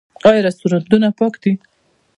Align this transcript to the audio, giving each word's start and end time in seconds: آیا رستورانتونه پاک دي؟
آیا 0.29 0.41
رستورانتونه 0.47 1.07
پاک 1.19 1.33
دي؟ 1.41 1.51